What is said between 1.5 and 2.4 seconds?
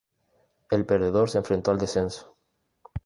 al descenso.